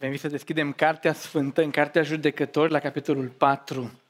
[0.00, 4.00] Vem să deschidem Cartea Sfântă în Cartea Judecători la capitolul 4.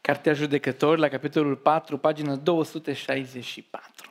[0.00, 4.10] Cartea Judecători la capitolul 4, pagina 264.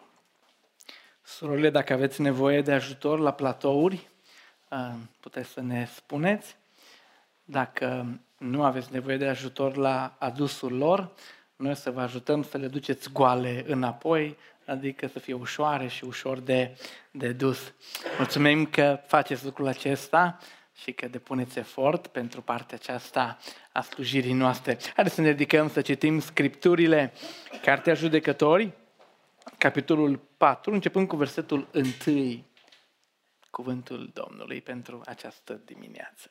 [1.23, 4.09] Surorile, dacă aveți nevoie de ajutor la platouri,
[4.69, 6.55] uh, puteți să ne spuneți.
[7.44, 11.12] Dacă nu aveți nevoie de ajutor la adusul lor,
[11.55, 14.37] noi să vă ajutăm să le duceți goale înapoi,
[14.68, 16.77] adică să fie ușoare și ușor de,
[17.12, 17.73] de dus.
[18.17, 20.38] Mulțumim că faceți lucrul acesta
[20.73, 23.38] și că depuneți efort pentru partea aceasta
[23.72, 24.77] a slujirii noastre.
[24.94, 27.13] Haideți să ne ridicăm să citim Scripturile,
[27.61, 28.73] Cartea Judecători,
[29.58, 31.67] capitolul 4, începând cu versetul
[32.05, 32.45] 1,
[33.49, 36.30] cuvântul Domnului pentru această dimineață.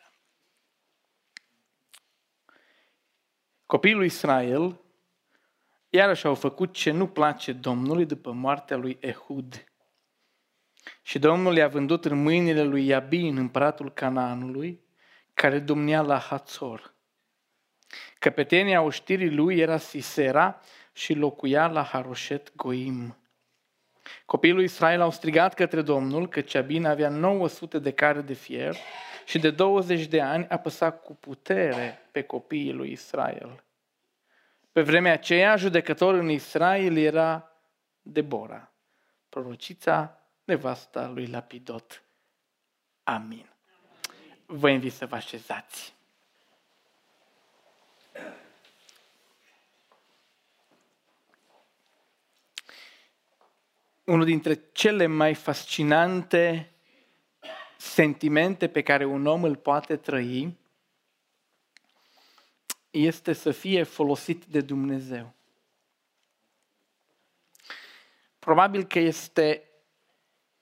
[3.67, 4.81] Copiii lui Israel
[5.97, 9.65] iarăși au făcut ce nu place Domnului după moartea lui Ehud.
[11.03, 14.81] Și Domnul i-a vândut în mâinile lui Iabin, împăratul Canaanului,
[15.35, 16.95] care domnea la Hațor.
[18.19, 20.61] Căpetenia oștirii lui era Sisera
[20.93, 23.17] și locuia la Haroșet Goim.
[24.25, 28.77] Copiii lui Israel au strigat către Domnul că Ceabin avea 900 de care de fier
[29.25, 33.65] și de 20 de ani apăsa cu putere pe copiii lui Israel.
[34.77, 37.53] Pe vremea aceea, judecător în Israel era
[38.03, 38.73] Debora,
[39.29, 42.03] prorocița nevasta lui Lapidot.
[43.05, 43.47] Amin.
[44.47, 45.95] Vă invit să vă așezați.
[54.05, 56.71] Unul dintre cele mai fascinante
[57.77, 60.57] sentimente pe care un om îl poate trăi
[62.97, 65.33] este să fie folosit de Dumnezeu.
[68.39, 69.63] Probabil că este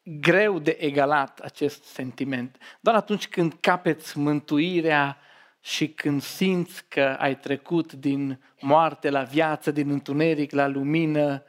[0.03, 2.59] greu de egalat acest sentiment.
[2.81, 5.19] Doar atunci când capeți mântuirea
[5.61, 11.43] și când simți că ai trecut din moarte la viață, din întuneric la lumină,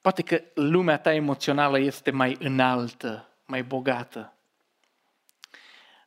[0.00, 4.32] poate că lumea ta emoțională este mai înaltă, mai bogată.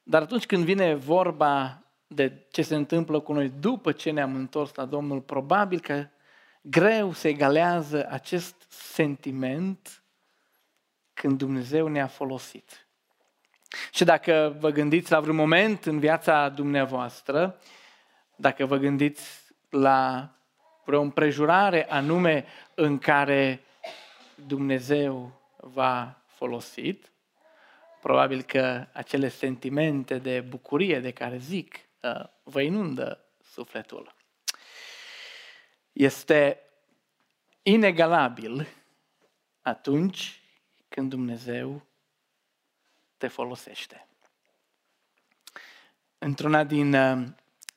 [0.04, 4.76] Dar atunci când vine vorba de ce se întâmplă cu noi după ce ne-am întors
[4.76, 6.08] la Domnul, probabil că
[6.62, 10.04] greu se egalează acest sentiment
[11.14, 12.88] când Dumnezeu ne-a folosit.
[13.92, 17.60] Și dacă vă gândiți la vreun moment în viața dumneavoastră,
[18.36, 20.30] dacă vă gândiți la
[20.86, 23.62] vreo împrejurare anume în care
[24.48, 27.12] Dumnezeu v-a folosit,
[28.02, 31.89] probabil că acele sentimente de bucurie de care zic Uh,
[32.44, 34.16] vă inundă sufletul.
[35.92, 36.60] Este
[37.62, 38.68] inegalabil
[39.62, 40.42] atunci
[40.88, 41.86] când Dumnezeu
[43.18, 44.08] te folosește.
[46.18, 47.28] Într-una din uh,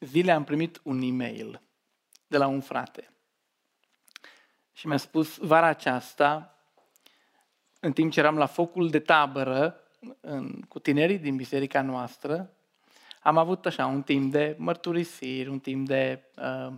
[0.01, 1.63] zile am primit un e-mail
[2.27, 3.13] de la un frate
[4.73, 6.59] și mi-a spus vara aceasta,
[7.81, 9.81] în timp ce eram la focul de tabără
[10.21, 12.57] în, cu tinerii din biserica noastră,
[13.23, 16.73] am avut așa un timp de mărturisiri, un timp de uh,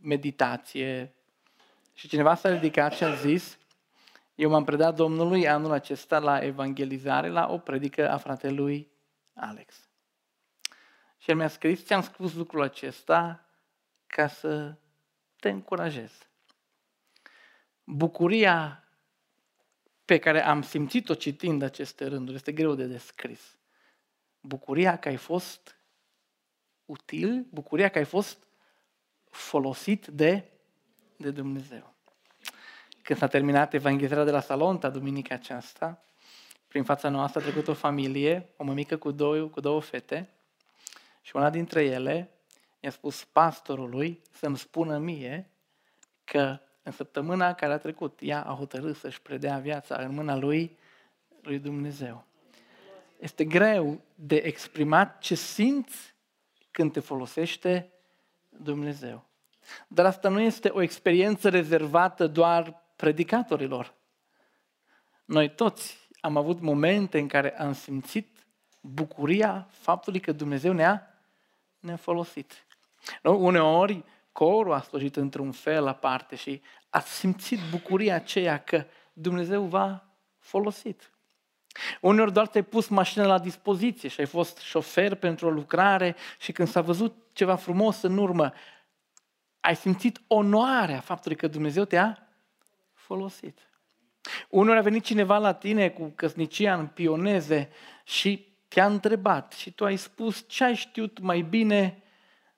[0.00, 1.14] meditație
[1.92, 3.58] și cineva s-a ridicat și a zis,
[4.34, 8.90] eu m-am predat Domnului anul acesta la evangelizare, la o predică a fratelui
[9.34, 9.88] Alex.
[11.18, 13.46] Și el mi-a scris, ți-am spus lucrul acesta
[14.06, 14.74] ca să
[15.40, 16.28] te încurajez.
[17.84, 18.84] Bucuria
[20.04, 23.55] pe care am simțit-o citind aceste rânduri este greu de descris
[24.46, 25.76] bucuria că ai fost
[26.84, 28.38] util, bucuria că ai fost
[29.30, 30.44] folosit de,
[31.16, 31.94] de Dumnezeu.
[33.02, 36.02] Când s-a terminat Evanghelia de la Salonta, duminica aceasta,
[36.68, 40.30] prin fața noastră a trecut o familie, o mămică cu două, cu două fete,
[41.22, 42.30] și una dintre ele
[42.80, 45.50] i-a spus pastorului să-mi spună mie
[46.24, 50.78] că în săptămâna care a trecut, ea a hotărât să-și predea viața în mâna lui,
[51.42, 52.24] lui Dumnezeu
[53.18, 56.14] este greu de exprimat ce simți
[56.70, 57.90] când te folosește
[58.48, 59.24] Dumnezeu.
[59.88, 63.94] Dar asta nu este o experiență rezervată doar predicatorilor.
[65.24, 68.46] Noi toți am avut momente în care am simțit
[68.80, 71.14] bucuria faptului că Dumnezeu ne-a,
[71.80, 72.66] ne-a folosit.
[73.22, 73.44] Nu?
[73.44, 80.08] Uneori corul a slujit într-un fel aparte și a simțit bucuria aceea că Dumnezeu v-a
[80.38, 81.10] folosit.
[82.00, 86.52] Uneori doar te-ai pus mașina la dispoziție și ai fost șofer pentru o lucrare și
[86.52, 88.52] când s-a văzut ceva frumos în urmă,
[89.60, 92.28] ai simțit onoarea faptului că Dumnezeu te-a
[92.92, 93.58] folosit.
[94.48, 97.70] Unul a venit cineva la tine cu căsnicia în pioneze
[98.04, 102.02] și te-a întrebat și tu ai spus ce ai știut mai bine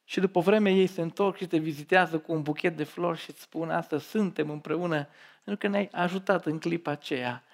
[0.05, 3.31] și după vreme ei se întorc și te vizitează cu un buchet de flori și
[3.31, 5.09] îți spun asta, suntem împreună,
[5.45, 7.45] pentru că ne-ai ajutat în clipa aceea.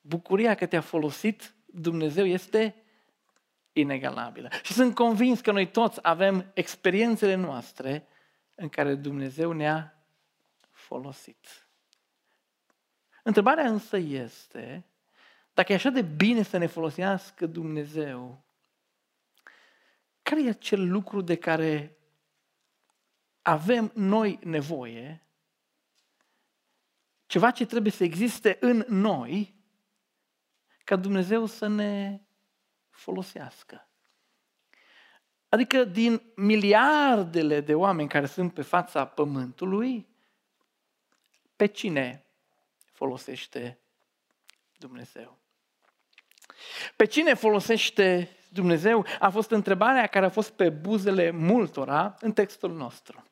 [0.00, 2.82] Bucuria că te-a folosit Dumnezeu este
[3.72, 4.48] inegalabilă.
[4.62, 8.06] Și sunt convins că noi toți avem experiențele noastre
[8.54, 10.02] în care Dumnezeu ne-a
[10.70, 11.68] folosit.
[13.22, 14.84] Întrebarea însă este,
[15.54, 18.44] dacă e așa de bine să ne folosească Dumnezeu,
[20.22, 21.96] care e acel lucru de care
[23.42, 25.22] avem noi nevoie,
[27.26, 29.57] ceva ce trebuie să existe în noi,
[30.88, 32.20] ca Dumnezeu să ne
[32.90, 33.88] folosească.
[35.48, 40.08] Adică din miliardele de oameni care sunt pe fața pământului,
[41.56, 42.26] pe cine
[42.92, 43.78] folosește
[44.78, 45.38] Dumnezeu?
[46.96, 52.72] Pe cine folosește Dumnezeu a fost întrebarea care a fost pe buzele multora în textul
[52.72, 53.24] nostru.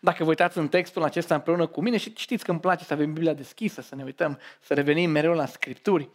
[0.00, 2.92] Dacă vă uitați în textul acesta împreună cu mine și știți că îmi place să
[2.92, 6.10] avem Biblia deschisă, să ne uităm, să revenim mereu la Scripturi,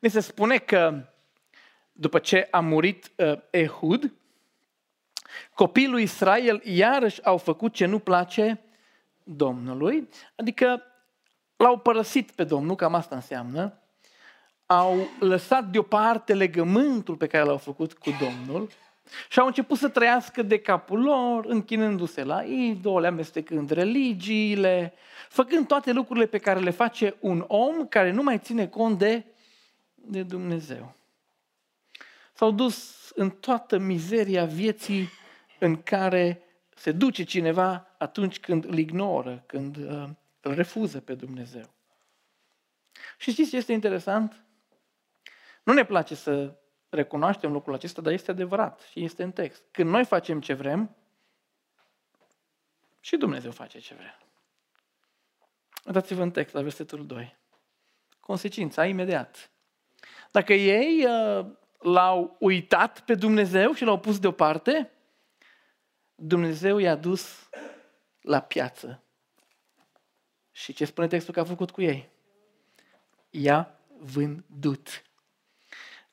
[0.00, 1.02] ne se spune că
[1.92, 4.12] după ce a murit uh, Ehud,
[5.54, 8.60] copiii lui Israel iarăși au făcut ce nu place
[9.22, 10.82] Domnului, adică
[11.56, 13.78] l-au părăsit pe Domnul, cam asta înseamnă,
[14.66, 18.68] au lăsat deoparte legământul pe care l-au făcut cu Domnul
[19.28, 24.92] și au început să trăiască de capul lor, închinându-se la idole, amestecând religiile,
[25.28, 29.24] făcând toate lucrurile pe care le face un om care nu mai ține cont de,
[30.08, 30.94] de Dumnezeu.
[32.32, 35.08] S-au dus în toată mizeria vieții
[35.58, 36.42] în care
[36.74, 40.08] se duce cineva atunci când îl ignoră, când uh,
[40.40, 41.70] îl refuză pe Dumnezeu.
[43.18, 44.44] Și știți ce este interesant?
[45.62, 46.56] Nu ne place să
[46.88, 49.62] recunoaștem lucrul acesta, dar este adevărat și este în text.
[49.70, 50.96] Când noi facem ce vrem,
[53.00, 54.18] și Dumnezeu face ce vrea.
[55.84, 57.36] Uitați-vă în text, la versetul 2.
[58.20, 59.50] Consecința, imediat.
[60.30, 61.46] Dacă ei uh,
[61.78, 64.90] l-au uitat pe Dumnezeu și l-au pus deoparte,
[66.14, 67.48] Dumnezeu i-a dus
[68.20, 69.02] la piață.
[70.52, 72.08] Și ce spune textul că a făcut cu ei?
[73.30, 75.02] I-a vândut.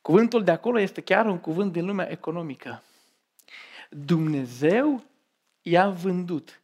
[0.01, 2.83] Cuvântul de acolo este chiar un cuvânt din lumea economică.
[3.89, 5.03] Dumnezeu
[5.61, 6.61] i-a vândut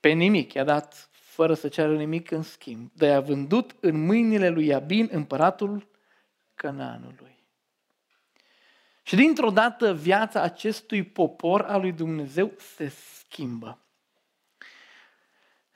[0.00, 4.48] pe nimic, i-a dat fără să ceară nimic în schimb, dar i-a vândut în mâinile
[4.48, 5.86] lui Iabin, împăratul
[6.54, 7.44] Canaanului.
[9.02, 13.78] Și dintr-o dată viața acestui popor al lui Dumnezeu se schimbă.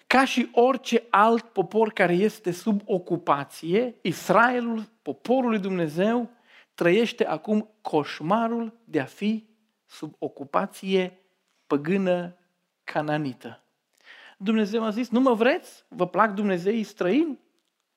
[0.07, 6.31] Ca și orice alt popor care este sub ocupație, Israelul, poporul lui Dumnezeu,
[6.75, 9.49] trăiește acum coșmarul de a fi
[9.87, 11.19] sub ocupație
[11.67, 12.37] păgână
[12.85, 13.63] cananită.
[14.39, 15.85] Dumnezeu a zis, nu mă vreți?
[15.89, 17.39] Vă plac Dumnezeii străini?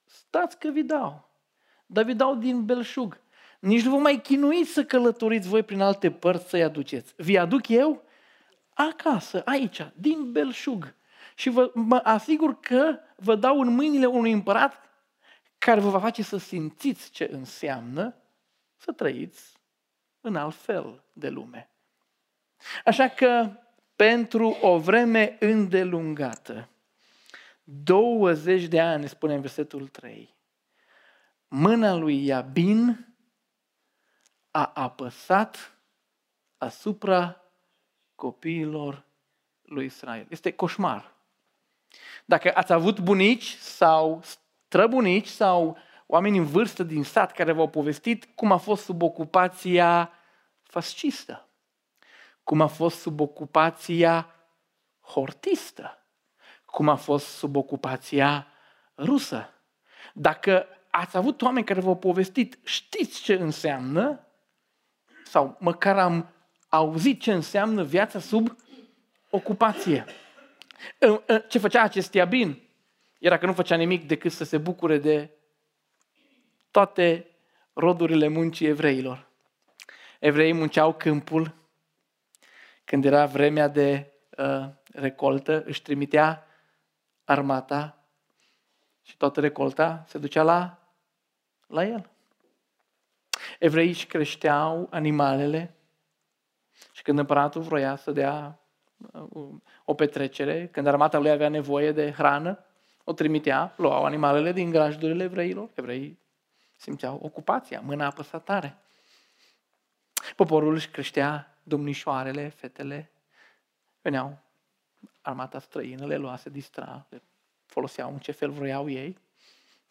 [0.06, 1.31] Stați că vi dau.
[1.92, 3.20] Dar vi dau din belșug.
[3.60, 7.14] Nici nu vă mai chinuiți să călătoriți voi prin alte părți să-i aduceți.
[7.18, 8.04] Vi aduc eu
[8.74, 10.94] acasă, aici, din belșug.
[11.36, 14.90] Și vă, mă asigur că vă dau în mâinile unui împărat
[15.58, 18.16] care vă va face să simțiți ce înseamnă
[18.78, 19.54] să trăiți
[20.22, 21.70] în alt fel de lume.
[22.86, 23.52] Așa că
[23.96, 26.70] pentru o vreme îndelungată,
[27.64, 30.36] 20 de ani, spune în versetul 3,
[31.54, 33.08] mâna lui Iabin
[34.52, 35.78] a apăsat
[36.58, 37.42] asupra
[38.16, 39.06] copiilor
[39.62, 40.26] lui Israel.
[40.30, 41.14] Este coșmar.
[42.26, 48.26] Dacă ați avut bunici sau străbunici sau oameni în vârstă din sat care v-au povestit
[48.36, 50.12] cum a fost sub ocupația
[50.64, 51.48] fascistă,
[52.44, 54.36] cum a fost sub ocupația
[55.00, 56.06] hortistă,
[56.66, 58.48] cum a fost sub ocupația
[58.98, 59.50] rusă.
[60.14, 64.26] Dacă ați avut oameni care v-au povestit, știți ce înseamnă,
[65.24, 66.34] sau măcar am
[66.70, 68.56] auzit ce înseamnă viața sub
[69.30, 70.06] ocupație.
[71.48, 72.62] Ce făcea acest Iabin?
[73.20, 75.30] Era că nu făcea nimic decât să se bucure de
[76.72, 77.28] toate
[77.74, 79.30] rodurile muncii evreilor.
[80.20, 81.56] Evreii munceau câmpul,
[82.84, 86.48] când era vremea de uh, recoltă, își trimitea
[87.24, 88.06] armata
[89.02, 90.81] și toată recolta se ducea la,
[91.72, 92.10] la el.
[93.60, 95.76] Evreii își creșteau animalele
[96.92, 98.60] și când împăratul vroia să dea
[99.14, 99.50] uh,
[99.86, 102.66] o petrecere, când armata lui avea nevoie de hrană,
[103.04, 105.70] O trimitea, luau animalele din grajdurile evreilor.
[105.76, 106.20] Evreii
[106.78, 108.78] simțeau ocupația, mâna apăsa tare.
[110.36, 113.12] Poporul își creștea domnișoarele, fetele,
[114.02, 114.38] veneau
[115.22, 117.22] armata străină, le lua, se distra, le
[117.66, 119.18] foloseau în ce fel vroiau ei,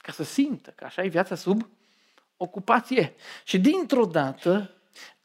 [0.01, 1.69] ca să simtă că așa e viața sub
[2.37, 3.15] ocupație.
[3.45, 4.75] Și dintr-o dată,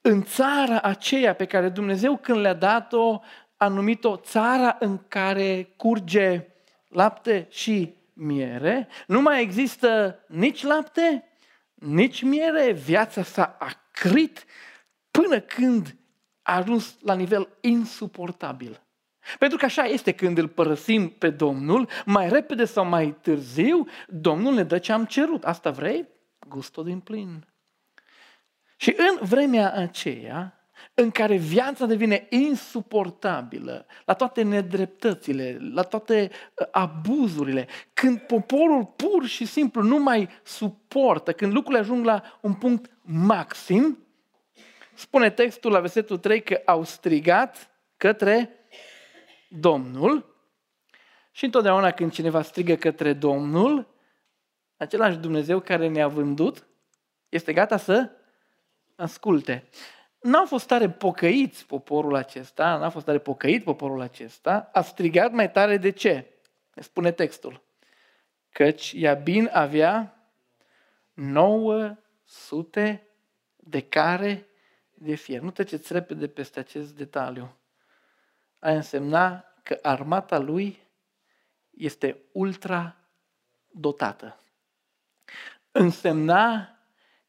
[0.01, 3.21] în țara aceea pe care Dumnezeu când le-a dat-o,
[3.57, 6.47] a numit-o țara în care curge
[6.87, 11.23] lapte și miere, nu mai există nici lapte,
[11.73, 14.45] nici miere, viața s-a acrit
[15.11, 15.95] până când
[16.41, 18.84] a ajuns la nivel insuportabil.
[19.39, 24.53] Pentru că așa este când îl părăsim pe Domnul, mai repede sau mai târziu, Domnul
[24.53, 25.43] ne dă ce am cerut.
[25.43, 26.07] Asta vrei?
[26.47, 27.47] Gusto din plin.
[28.77, 36.67] Și în vremea aceea, în care viața devine insuportabilă, la toate nedreptățile, la toate uh,
[36.71, 42.91] abuzurile, când poporul pur și simplu nu mai suportă, când lucrurile ajung la un punct
[43.01, 43.97] maxim,
[44.93, 48.49] spune textul la versetul 3 că au strigat către
[49.59, 50.35] Domnul
[51.31, 53.87] și întotdeauna când cineva strigă către Domnul,
[54.77, 56.67] același Dumnezeu care ne-a vândut
[57.29, 58.09] este gata să
[58.95, 59.69] asculte.
[60.19, 65.51] N-au fost tare pocăiți poporul acesta, n-a fost tare pocăit poporul acesta, a strigat mai
[65.51, 66.25] tare de ce?
[66.73, 67.63] Ne spune textul.
[68.49, 70.19] Căci Iabin avea
[71.13, 73.07] 900
[73.55, 74.47] de care
[74.93, 75.41] de fier.
[75.41, 77.55] Nu treceți repede peste acest detaliu.
[78.65, 80.79] A însemna că armata lui
[81.69, 82.95] este ultra
[83.71, 84.39] dotată.
[85.71, 86.77] Însemna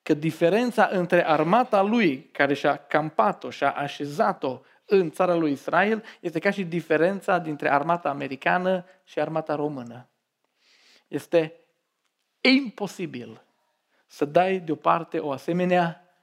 [0.02, 6.38] că diferența între armata lui, care și-a campat-o și-a așezat-o în țara lui Israel, este
[6.38, 10.08] ca și diferența dintre armata americană și armata română.
[11.08, 11.60] Este
[12.40, 13.42] imposibil
[14.06, 16.16] să dai deoparte o asemenea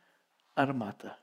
[0.54, 1.23] armată.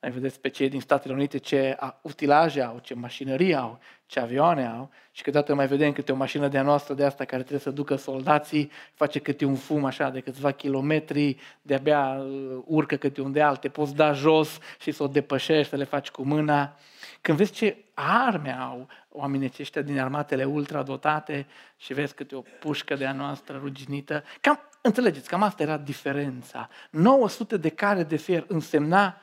[0.00, 4.66] Mai vedeți pe cei din Statele Unite ce utilaje au, ce mașinărie au, ce avioane
[4.66, 7.70] au și câteodată mai vedem câte o mașină de-a noastră de asta care trebuie să
[7.70, 13.32] ducă soldații, face câte un fum așa de câțiva kilometri, de-abia uh, urcă câte un
[13.32, 16.76] de alte, poți da jos și să o depășești, să le faci cu mâna.
[17.20, 22.94] Când vezi ce arme au oamenii aceștia din armatele ultradotate și vezi câte o pușcă
[22.94, 26.68] de-a noastră ruginită, cam, înțelegeți, cam asta era diferența.
[26.90, 29.20] 900 de care de fier însemna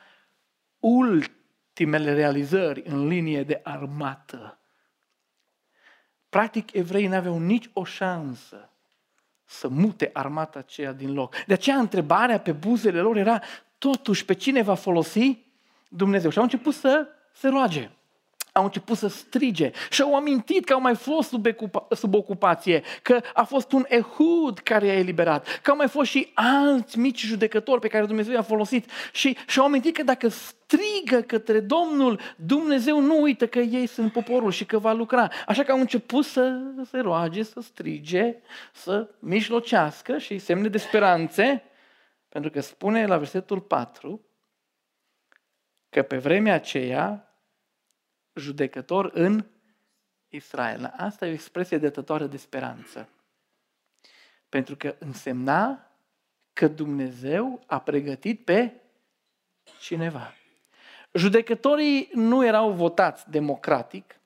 [0.86, 4.58] ultimele realizări în linie de armată.
[6.28, 8.70] Practic, evreii n-aveau nici o șansă
[9.44, 11.44] să mute armata aceea din loc.
[11.46, 13.40] De aceea, întrebarea pe buzele lor era,
[13.78, 15.44] totuși, pe cine va folosi
[15.88, 16.30] Dumnezeu?
[16.30, 17.90] Și au început să se roage
[18.56, 22.82] au început să strige și au amintit că au mai fost sub, ecupa, sub ocupație,
[23.02, 27.24] că a fost un Ehud care i-a eliberat, că au mai fost și alți mici
[27.24, 33.00] judecători pe care Dumnezeu i-a folosit și și-au amintit că dacă strigă către Domnul, Dumnezeu
[33.00, 35.28] nu uită că ei sunt poporul și că va lucra.
[35.46, 36.60] Așa că au început să
[36.90, 38.36] se roage, să strige,
[38.72, 41.62] să mijlocească și semne de speranțe,
[42.28, 44.20] pentru că spune la versetul 4
[45.88, 47.25] că pe vremea aceea
[48.36, 49.44] judecător în
[50.28, 50.92] Israel.
[50.96, 53.08] Asta e o expresie dătătoare de speranță.
[54.48, 55.90] Pentru că însemna
[56.52, 58.72] că Dumnezeu a pregătit pe
[59.80, 60.34] cineva.
[61.12, 64.20] Judecătorii nu erau votați democratic,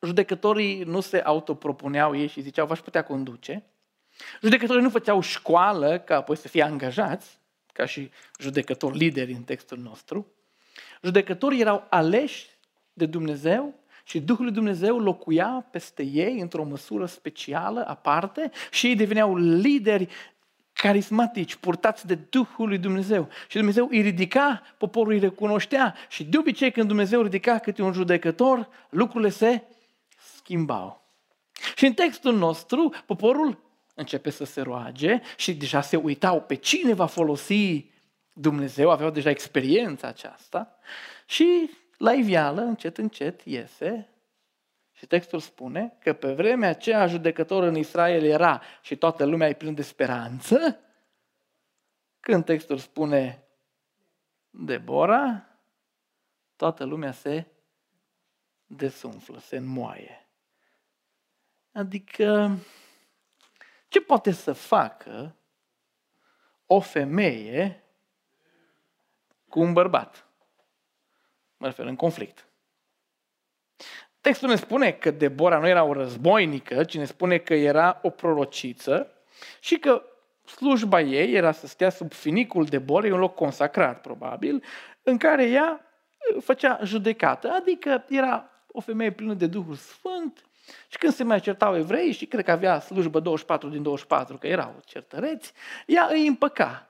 [0.00, 3.64] judecătorii nu se autopropuneau ei și ziceau, v-aș putea conduce.
[4.42, 7.38] Judecătorii nu făceau școală ca apoi să fie angajați,
[7.72, 10.32] ca și judecători lideri în textul nostru.
[11.02, 12.57] Judecătorii erau aleși
[12.98, 13.74] de Dumnezeu
[14.04, 20.08] și Duhul lui Dumnezeu locuia peste ei într-o măsură specială, aparte, și ei deveneau lideri
[20.72, 23.28] carismatici, purtați de Duhul lui Dumnezeu.
[23.48, 27.92] Și Dumnezeu îi ridica, poporul îi recunoștea și de obicei când Dumnezeu ridica câte un
[27.92, 29.62] judecător, lucrurile se
[30.36, 31.06] schimbau.
[31.76, 33.58] Și în textul nostru, poporul
[33.94, 37.90] începe să se roage și deja se uitau pe cine va folosi
[38.32, 40.78] Dumnezeu, aveau deja experiența aceasta
[41.26, 44.08] și la iveală, încet, încet, iese
[44.92, 49.54] și textul spune că pe vremea aceea judecător în Israel era și toată lumea e
[49.54, 50.80] plin de speranță,
[52.20, 53.42] când textul spune
[54.50, 55.46] Debora,
[56.56, 57.46] toată lumea se
[58.66, 60.28] desumflă, se înmoaie.
[61.72, 62.58] Adică,
[63.88, 65.36] ce poate să facă
[66.66, 67.84] o femeie
[69.48, 70.27] cu un bărbat?
[71.58, 72.48] Mă refer în conflict.
[74.20, 78.10] Textul ne spune că Debora nu era o războinică, ci ne spune că era o
[78.10, 79.12] prorociță
[79.60, 80.02] și că
[80.44, 84.64] slujba ei era să stea sub finicul Deborei, un loc consacrat probabil,
[85.02, 85.80] în care ea
[86.34, 90.48] uh, făcea judecată, adică era o femeie plină de Duhul Sfânt
[90.88, 94.46] și când se mai certau evrei și cred că avea slujbă 24 din 24, că
[94.46, 95.52] erau certăreți,
[95.86, 96.87] ea îi împăca.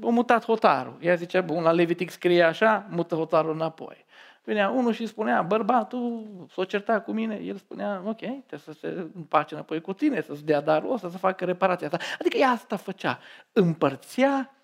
[0.00, 0.96] O mutat hotarul.
[1.00, 4.04] Ea zicea, bun, la Levitic scrie așa, mută hotarul înapoi.
[4.44, 9.10] Venea unul și spunea, bărbatul s-o certa cu mine, el spunea, ok, trebuie să se
[9.14, 12.04] împace înapoi cu tine, să-ți dea darul ăsta, să facă reparația asta.
[12.18, 13.18] Adică ea asta făcea,
[13.52, 14.54] împărțea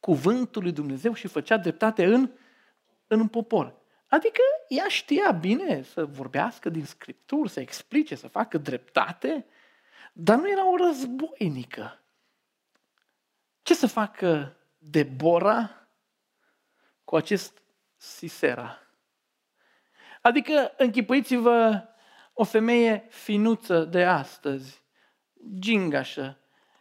[0.00, 2.30] cuvântul lui Dumnezeu și făcea dreptate în,
[3.06, 3.74] în popor.
[4.08, 9.46] Adică ea știa bine să vorbească din Scripturi, să explice, să facă dreptate,
[10.12, 12.03] dar nu era o războinică.
[13.64, 15.88] Ce să facă Debora
[17.04, 17.62] cu acest
[17.96, 18.78] Sisera?
[20.20, 21.84] Adică închipuiți-vă
[22.32, 24.82] o femeie finuță de astăzi,
[25.58, 26.38] gingașă.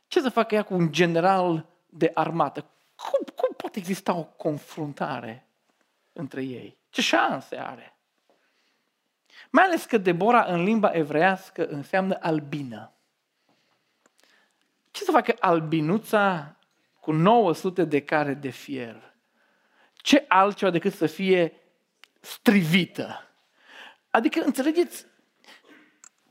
[0.08, 2.62] Ce să facă ea cu un general de armată?
[2.96, 5.48] Cum, cum poate exista o confruntare
[6.14, 6.78] între ei?
[6.90, 7.98] Ce șanse are?
[9.50, 12.94] Mai ales că Debora în limba evreiască înseamnă albină.
[14.92, 16.58] Ce să facă albinuța
[17.04, 19.16] cu 900 de care de fier?
[19.94, 21.54] Ce altceva decât să fie
[22.20, 23.30] strivită?
[24.10, 25.06] Adică, înțelegeți,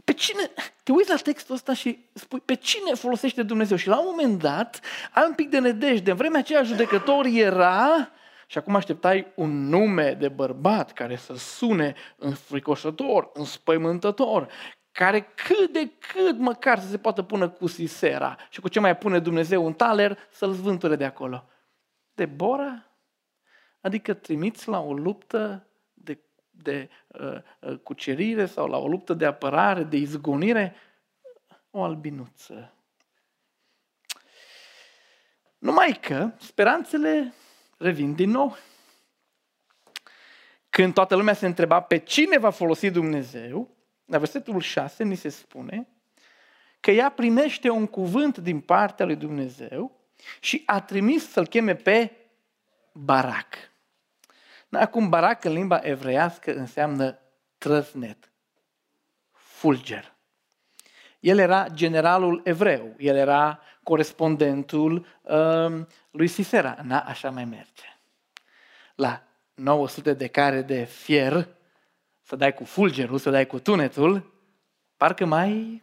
[0.04, 0.50] pe cine,
[0.82, 3.76] te uiți la textul ăsta și spui, pe cine folosește Dumnezeu?
[3.76, 4.80] Și la un moment dat,
[5.12, 6.10] ai un pic de nedejde.
[6.10, 8.10] În vremea aceea, judecător era
[8.46, 14.48] și acum așteptai un nume de bărbat care să sune înfricoșător, înspăimântător,
[14.92, 18.96] care cât de cât măcar să se poată pune cu Sisera și cu ce mai
[18.96, 21.48] pune Dumnezeu un taler să-l zvânture de acolo.
[22.14, 22.86] Debora?
[23.80, 26.18] Adică trimiți la o luptă de,
[26.50, 30.74] de uh, uh, cucerire sau la o luptă de apărare, de izgonire,
[31.70, 32.72] o albinuță.
[35.58, 37.34] Numai că speranțele
[37.78, 38.56] revin din nou.
[40.70, 45.28] Când toată lumea se întreba pe cine va folosi Dumnezeu, la versetul 6 ni se
[45.28, 45.88] spune
[46.80, 50.00] că ea primește un cuvânt din partea lui Dumnezeu
[50.40, 52.16] și a trimis să-l cheme pe
[52.92, 53.54] Barac.
[54.70, 57.18] Acum, Barac în limba evreiască înseamnă
[57.58, 58.32] trăsnet,
[59.32, 60.14] fulger.
[61.20, 66.78] El era generalul evreu, el era corespondentul uh, lui Sisera.
[66.82, 67.98] Na, așa mai merge.
[68.94, 69.22] La
[69.54, 71.48] 900 de care de fier,
[72.22, 74.32] să dai cu fulgerul, să dai cu tunetul,
[74.96, 75.82] parcă mai,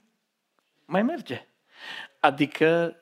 [0.86, 1.48] mai merge.
[2.20, 2.96] Adică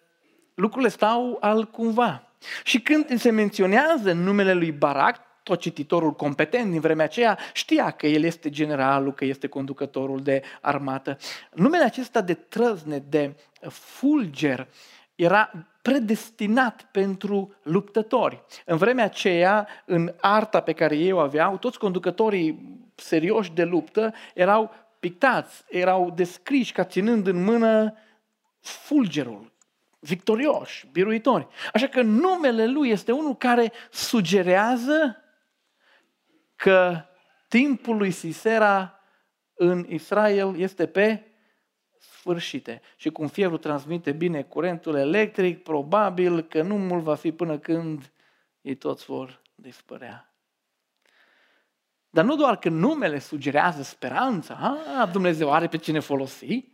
[0.53, 2.31] lucrurile stau altcumva.
[2.63, 8.07] Și când se menționează numele lui Barak, tot cititorul competent din vremea aceea știa că
[8.07, 11.17] el este generalul, că este conducătorul de armată.
[11.53, 13.35] Numele acesta de trăzne, de
[13.69, 14.67] fulger,
[15.15, 18.43] era predestinat pentru luptători.
[18.65, 24.13] În vremea aceea, în arta pe care ei o aveau, toți conducătorii serioși de luptă
[24.33, 27.97] erau pictați, erau descriși ca ținând în mână
[28.59, 29.53] fulgerul,
[29.99, 31.47] victorioși, biruitori.
[31.73, 35.21] Așa că numele lui este unul care sugerează
[36.55, 37.05] că
[37.47, 38.99] timpul lui Sisera
[39.53, 41.21] în Israel este pe
[41.99, 42.81] sfârșite.
[42.95, 48.11] Și cum fierul transmite bine curentul electric, probabil că nu mult va fi până când
[48.61, 50.36] ei toți vor dispărea.
[52.17, 56.65] Dar nu doar că numele sugerează speranța, a, Dumnezeu are pe cine folosi.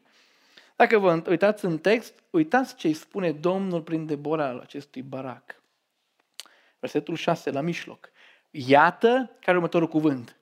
[0.76, 5.62] Dacă vă uitați în text, uitați ce îi spune Domnul prin Debora al acestui barac.
[6.80, 8.10] Versetul 6, la mijloc.
[8.52, 10.36] Iată care următorul cuvânt.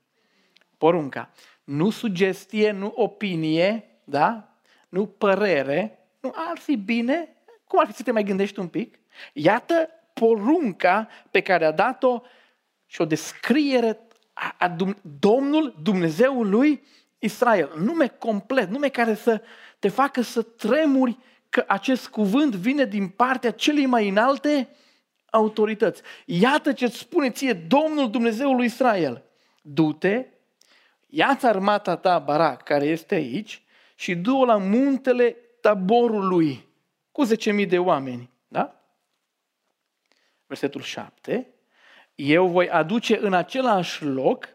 [0.78, 1.30] Porunca.
[1.64, 4.56] Nu sugestie, nu opinie, da?
[4.90, 7.36] nu părere, nu ar fi bine,
[7.68, 9.00] cum ar fi să te mai gândești un pic?
[9.34, 12.22] Iată porunca pe care a dat-o
[12.86, 14.00] și o descriere
[14.34, 14.76] a, a
[15.20, 16.84] Domnul Dumnezeul lui
[17.20, 17.72] Israel.
[17.78, 19.42] Nume complet, nume care să
[19.80, 21.18] te facă să tremuri
[21.50, 24.70] că acest cuvânt vine din partea celei mai înalte
[25.30, 26.02] autorități.
[26.26, 29.24] Iată ce îți spune ție Domnul Dumnezeul lui Israel.
[29.62, 30.26] Du-te,
[31.08, 33.64] ia-ți armata ta, Barak, care este aici,
[33.96, 36.68] și du-o la muntele taborului
[37.12, 38.30] cu 10.000 de oameni.
[38.48, 38.82] Da?
[40.46, 41.54] Versetul 7.
[42.16, 44.48] Eu voi aduce în același loc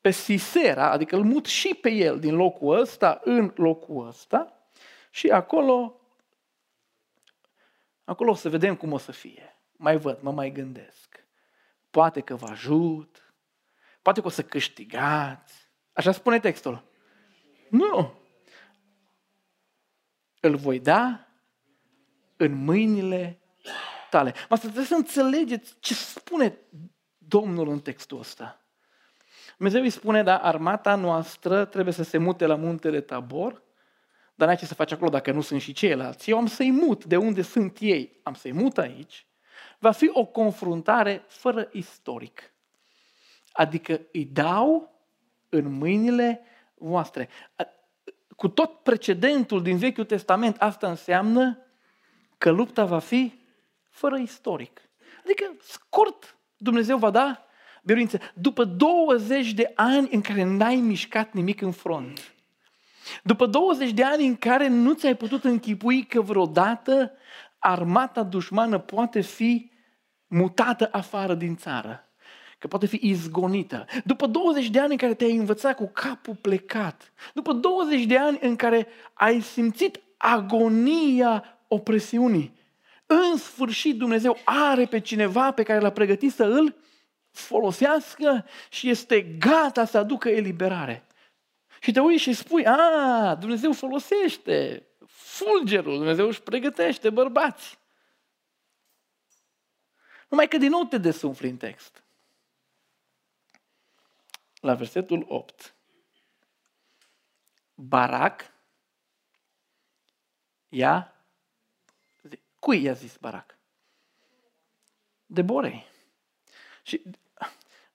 [0.00, 4.68] pe Sisera, adică îl mut și pe el din locul ăsta în locul ăsta
[5.10, 6.00] și acolo,
[8.04, 9.58] acolo o să vedem cum o să fie.
[9.76, 11.26] Mai văd, mă mai gândesc.
[11.90, 13.34] Poate că vă ajut,
[14.02, 16.84] poate că o să câștigați, Așa spune textul.
[17.70, 18.14] Nu.
[20.40, 21.28] Îl voi da
[22.36, 23.38] în mâinile
[24.14, 24.34] tale.
[24.48, 26.58] Mă trebuie să înțelegeți ce spune
[27.18, 28.60] Domnul în textul ăsta.
[29.56, 33.62] Dumnezeu îi spune, da, armata noastră trebuie să se mute la muntele Tabor,
[34.34, 36.30] dar n-ai ce să faci acolo dacă nu sunt și ceilalți.
[36.30, 38.20] Eu am să-i mut de unde sunt ei.
[38.22, 39.26] Am să-i mut aici.
[39.78, 42.52] Va fi o confruntare fără istoric.
[43.52, 45.00] Adică îi dau
[45.48, 46.40] în mâinile
[46.74, 47.28] voastre.
[48.36, 51.58] Cu tot precedentul din Vechiul Testament, asta înseamnă
[52.38, 53.43] că lupta va fi
[53.94, 54.80] fără istoric.
[55.24, 57.46] Adică, scurt, Dumnezeu va da
[57.82, 58.18] biruință.
[58.34, 62.34] După 20 de ani în care n-ai mișcat nimic în front,
[63.22, 67.12] după 20 de ani în care nu ți-ai putut închipui că vreodată
[67.58, 69.70] armata dușmană poate fi
[70.26, 72.08] mutată afară din țară,
[72.58, 73.86] că poate fi izgonită.
[74.04, 78.38] După 20 de ani în care te-ai învățat cu capul plecat, după 20 de ani
[78.40, 82.62] în care ai simțit agonia opresiunii,
[83.06, 86.76] în sfârșit Dumnezeu are pe cineva pe care l-a pregătit să îl
[87.30, 91.06] folosească și este gata să aducă eliberare.
[91.80, 97.78] Și te uiți și spui, a, Dumnezeu folosește fulgerul, Dumnezeu își pregătește bărbați.
[100.28, 102.04] Numai că din nou te desumfli în text.
[104.60, 105.74] La versetul 8.
[107.74, 108.52] Barac
[110.68, 111.13] ia
[112.64, 113.58] Cui i-a zis Barac?
[115.26, 115.86] Deborei.
[116.82, 117.02] Și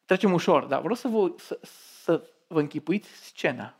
[0.05, 1.60] trecem ușor, dar vreau să vă, să,
[2.03, 3.75] să vă închipuiți scena.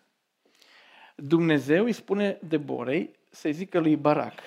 [1.16, 4.40] Dumnezeu îi spune Deborei să zică lui Barac.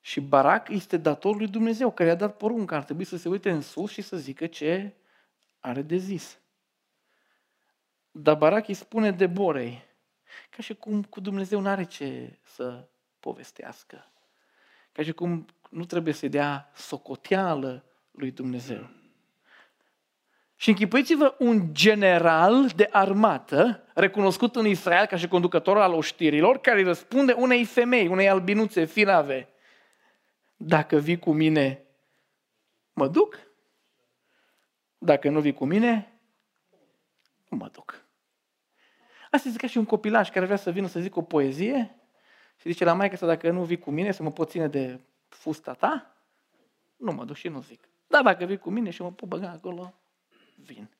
[0.00, 2.76] Și Barac este dator lui Dumnezeu, care i-a dat porunca.
[2.76, 4.94] Ar trebui să se uite în sus și să zică ce
[5.60, 6.38] are de zis.
[8.10, 9.84] Dar Barac îi spune Deborei,
[10.50, 12.88] ca și cum cu Dumnezeu nu are ce să
[13.20, 14.06] povestească.
[14.92, 18.90] Ca și cum nu trebuie să dea socoteală lui Dumnezeu.
[20.56, 26.82] Și închipuiți-vă un general de armată, recunoscut în Israel ca și conducător al oștirilor, care
[26.82, 29.48] răspunde unei femei, unei albinuțe firave.
[30.56, 31.84] Dacă vii cu mine,
[32.92, 33.38] mă duc.
[34.98, 36.12] Dacă nu vii cu mine,
[37.48, 38.04] nu mă duc.
[39.30, 42.01] Asta este ca și un copilaj care vrea să vină să zic o poezie
[42.56, 45.00] și zice la maică să dacă nu vii cu mine să mă pot ține de
[45.28, 46.16] fusta ta,
[46.96, 47.88] nu mă duc și nu zic.
[48.06, 49.94] Dar dacă vii cu mine și mă pot băga acolo,
[50.64, 50.90] vin.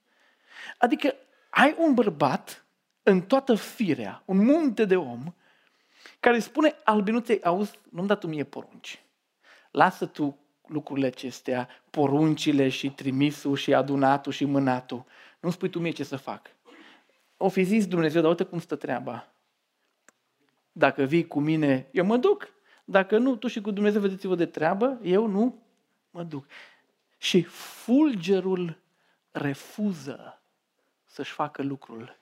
[0.79, 1.15] Adică
[1.51, 2.65] ai un bărbat
[3.03, 5.35] în toată firea, un munte de om,
[6.21, 9.03] care spune albinuței, auzi, nu-mi da tu mie porunci.
[9.71, 15.05] Lasă tu lucrurile acestea, poruncile și trimisul și adunatul și mânatul.
[15.41, 16.51] Nu spui tu mie ce să fac.
[17.37, 19.32] O fi zis Dumnezeu, dar uite cum stă treaba.
[20.73, 22.49] Dacă vii cu mine, eu mă duc.
[22.85, 25.63] Dacă nu, tu și cu Dumnezeu vedeți-vă de treabă, eu nu
[26.11, 26.47] mă duc.
[27.19, 28.79] Și fulgerul
[29.31, 30.43] refuză
[31.05, 32.19] să-și facă lucrul.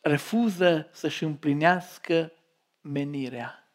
[0.00, 2.32] Refuză să-și împlinească
[2.80, 3.70] menirea.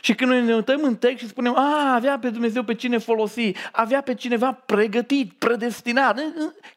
[0.00, 2.98] Și când noi ne uităm în text și spunem, a, avea pe Dumnezeu pe cine
[2.98, 6.20] folosi, avea pe cineva pregătit, predestinat,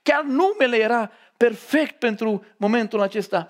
[0.04, 3.50] chiar numele era perfect pentru momentul acesta.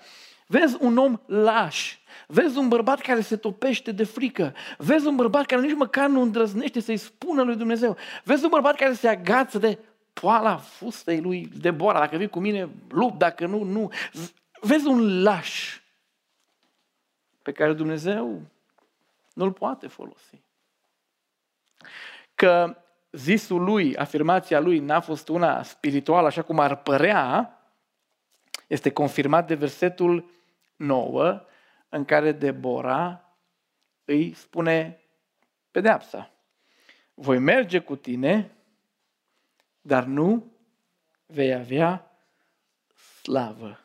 [0.50, 5.46] Vezi un om laș, vezi un bărbat care se topește de frică, vezi un bărbat
[5.46, 9.58] care nici măcar nu îndrăznește să-i spună lui Dumnezeu, vezi un bărbat care se agață
[9.58, 9.80] de
[10.14, 13.92] poala fustei lui Debora, dacă vii cu mine, lup, dacă nu, nu.
[14.62, 15.80] Vezi un laș
[17.42, 18.42] pe care Dumnezeu
[19.34, 20.42] nu-l poate folosi.
[22.36, 22.78] Că
[23.12, 27.52] zisul lui, afirmația lui n-a fost una spirituală așa cum ar părea,
[28.68, 30.37] este confirmat de versetul
[30.78, 31.46] 9,
[31.90, 33.36] în care Debora
[34.06, 35.02] îi spune
[35.72, 36.32] pedeapsa.
[37.14, 38.58] Voi merge cu tine,
[39.82, 40.52] dar nu
[41.26, 42.12] vei avea
[43.22, 43.80] slavă.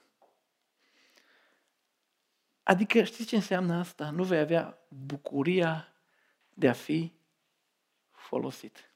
[2.63, 4.11] Adică știți ce înseamnă asta?
[4.11, 5.93] Nu vei avea bucuria
[6.55, 7.13] de a fi
[8.11, 8.91] folosit.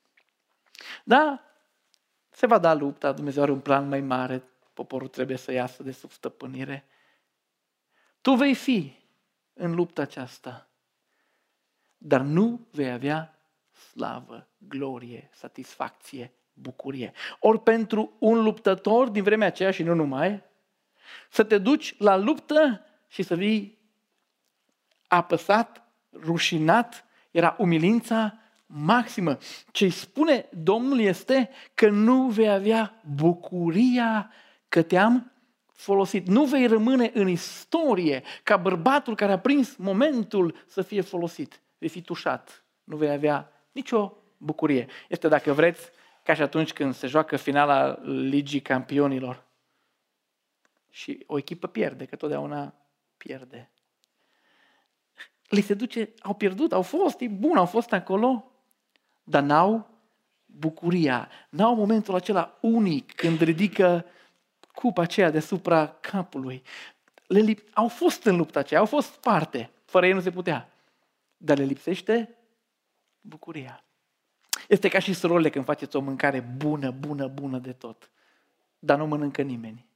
[1.04, 1.40] Da,
[2.30, 5.92] se va da lupta, Dumnezeu are un plan mai mare, poporul trebuie să iasă de
[5.92, 6.84] sub stăpânire,
[8.26, 8.92] tu vei fi
[9.54, 10.68] în lupta aceasta,
[11.98, 13.38] dar nu vei avea
[13.90, 17.12] slavă, glorie, satisfacție, bucurie.
[17.40, 20.42] Ori pentru un luptător din vremea aceea și nu numai,
[21.30, 23.78] să te duci la luptă și să vii
[25.06, 29.38] apăsat, rușinat, era umilința maximă.
[29.72, 34.30] Ce spune Domnul este că nu vei avea bucuria
[34.68, 35.30] că te-am
[35.76, 36.26] folosit.
[36.26, 41.60] Nu vei rămâne în istorie ca bărbatul care a prins momentul să fie folosit.
[41.78, 42.64] Vei fi tușat.
[42.84, 44.86] Nu vei avea nicio bucurie.
[45.08, 45.90] Este, dacă vreți,
[46.22, 49.44] ca și atunci când se joacă finala Ligii Campionilor
[50.90, 52.74] și o echipă pierde, că totdeauna
[53.16, 53.70] pierde.
[55.48, 58.50] Li se duce, au pierdut, au fost, e bun, au fost acolo,
[59.24, 59.88] dar n-au
[60.46, 64.04] bucuria, n-au momentul acela unic când ridică
[64.76, 66.62] cupa aceea deasupra capului.
[67.26, 70.72] Le lip- au fost în lupta aceea, au fost parte, fără ei nu se putea.
[71.36, 72.36] Dar le lipsește
[73.20, 73.84] bucuria.
[74.68, 78.10] Este ca și surorile când faceți o mâncare bună, bună, bună de tot,
[78.78, 79.86] dar nu mănâncă nimeni.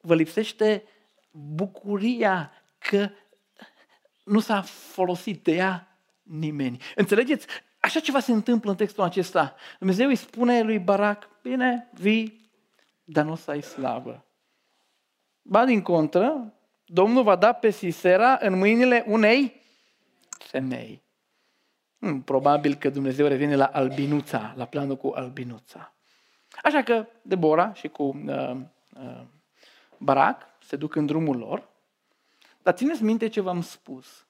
[0.00, 0.84] Vă lipsește
[1.30, 3.10] bucuria că
[4.24, 6.82] nu s-a folosit de ea nimeni.
[6.94, 7.46] Înțelegeți?
[7.80, 9.54] Așa ceva se întâmplă în textul acesta.
[9.78, 12.39] Dumnezeu îi spune lui Barac, bine, vii,
[13.12, 14.24] dar nu o să ai slavă.
[15.42, 19.60] Ba din contră, Domnul va da pe Sisera în mâinile unei
[20.38, 21.02] femei.
[21.98, 25.94] Hmm, probabil că Dumnezeu revine la albinuța, la planul cu albinuța.
[26.62, 28.56] Așa că Debora și cu uh,
[29.00, 29.22] uh,
[29.98, 31.68] Barac se duc în drumul lor,
[32.62, 34.26] dar țineți minte ce v-am spus.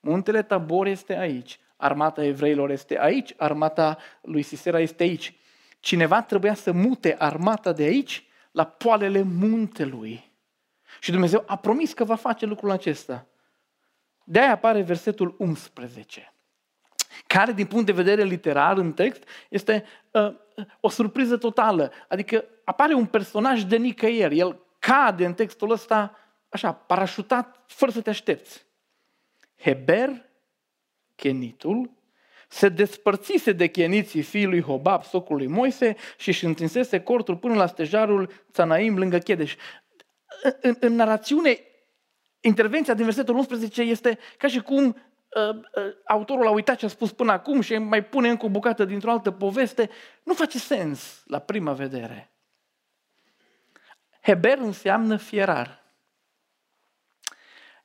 [0.00, 5.34] Muntele Tabor este aici, armata evreilor este aici, armata lui Sisera este aici.
[5.84, 10.32] Cineva trebuia să mute armata de aici la poalele muntelui.
[11.00, 13.26] Și Dumnezeu a promis că va face lucrul acesta.
[14.24, 16.34] De aia apare versetul 11,
[17.26, 20.34] care din punct de vedere literar în text este uh,
[20.80, 21.92] o surpriză totală.
[22.08, 24.38] Adică apare un personaj de nicăieri.
[24.38, 26.16] El cade în textul ăsta
[26.48, 28.66] așa, parașutat, fără să te aștepți.
[29.56, 30.30] Heber,
[31.14, 31.90] chenitul,
[32.54, 38.32] se despărțise de cheniții fiului Hobab, socului Moise, și își întinsese cortul până la stejarul
[38.52, 39.56] Țanaim lângă Chedeș.
[40.60, 41.58] În, în narațiune,
[42.40, 45.62] intervenția din versetul 11 este ca și cum uh, uh,
[46.04, 49.10] autorul a uitat ce a spus până acum și mai pune încă o bucată dintr-o
[49.10, 49.90] altă poveste.
[50.22, 52.32] Nu face sens la prima vedere.
[54.22, 55.84] Heber înseamnă fierar.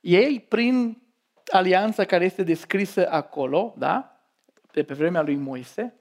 [0.00, 1.02] Ei, prin
[1.52, 4.14] alianța care este descrisă acolo, da?
[4.72, 5.94] Pe, pe vremea lui Moise,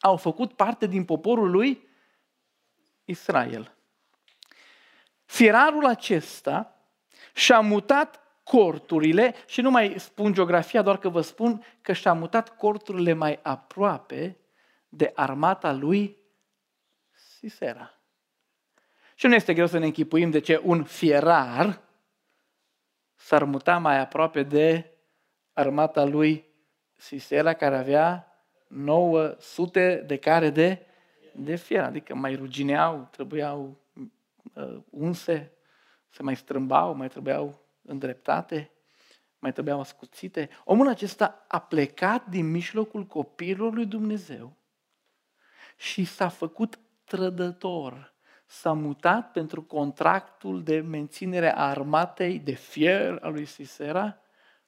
[0.00, 1.88] au făcut parte din poporul lui
[3.04, 3.74] Israel.
[5.24, 6.78] Fierarul acesta
[7.34, 12.56] și-a mutat corturile, și nu mai spun geografia, doar că vă spun că și-a mutat
[12.56, 14.38] corturile mai aproape
[14.88, 16.18] de armata lui
[17.10, 17.98] Sisera.
[19.14, 21.82] Și nu este greu să ne închipuim de ce un fierar
[23.14, 24.90] s-ar muta mai aproape de
[25.52, 26.53] armata lui
[27.04, 28.26] Sisera, care avea
[28.66, 30.86] 900 de care de,
[31.34, 33.76] de fier, adică mai rugineau, trebuiau
[34.54, 35.52] uh, unse,
[36.10, 38.70] se mai strâmbau, mai trebuiau îndreptate,
[39.38, 40.48] mai trebuiau ascuțite.
[40.64, 44.56] Omul acesta a plecat din mijlocul copiilor lui Dumnezeu
[45.76, 48.14] și s-a făcut trădător
[48.46, 54.18] s-a mutat pentru contractul de menținere a armatei de fier a lui Sisera,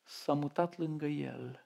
[0.03, 1.66] s-a mutat lângă el.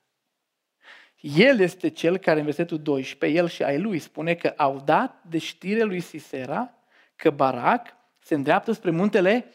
[1.21, 5.23] El este cel care în versetul 12, el și ai lui, spune că au dat
[5.29, 6.75] de știre lui Sisera
[7.17, 7.87] că Barac
[8.19, 9.47] se îndreaptă spre muntele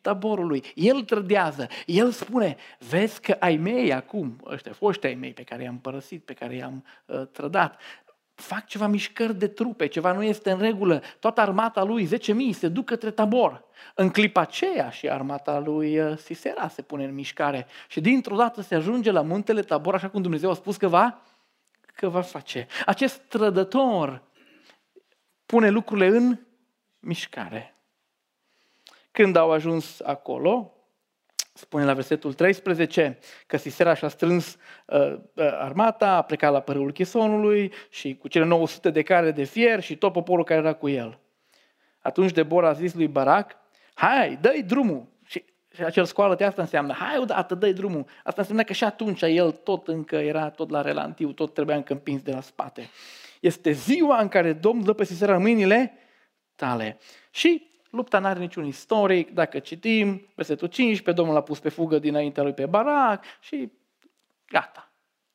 [0.00, 0.62] taborului.
[0.74, 5.62] El trădează, el spune, vezi că ai mei acum, ăștia foști ai mei pe care
[5.62, 7.80] i-am părăsit, pe care i-am uh, trădat,
[8.40, 11.02] fac ceva mișcări de trupe, ceva nu este în regulă.
[11.18, 12.10] Toată armata lui, 10.000,
[12.52, 13.64] se duc către tabor.
[13.94, 17.66] În clipa aceea și armata lui uh, Sisera se pune în mișcare.
[17.88, 21.22] Și dintr-o dată se ajunge la muntele tabor, așa cum Dumnezeu a spus că va,
[21.94, 22.66] că va face.
[22.86, 24.22] Acest trădător
[25.46, 26.38] pune lucrurile în
[27.00, 27.74] mișcare.
[29.10, 30.74] Când au ajuns acolo,
[31.60, 36.92] spune la versetul 13 că Sisera și-a strâns uh, uh, armata, a plecat la părâul
[36.92, 40.88] Chisonului și cu cele 900 de care de fier și tot poporul care era cu
[40.88, 41.18] el.
[41.98, 43.56] Atunci Debora a zis lui Barac,
[43.94, 45.08] hai, dă-i drumul.
[45.24, 45.44] Și,
[45.74, 48.04] și acel scoală de asta înseamnă, hai odată, dă-i drumul.
[48.24, 51.92] Asta înseamnă că și atunci el tot încă era tot la relantiu, tot trebuia încă
[51.92, 52.90] împins de la spate.
[53.40, 55.92] Este ziua în care Domnul dă pe Sisera în mâinile
[56.54, 56.98] tale.
[57.30, 61.98] Și Lupta nu are niciun istoric, dacă citim, versetul 15, Domnul a pus pe fugă
[61.98, 63.72] dinaintea lui pe Barac și
[64.46, 64.92] gata.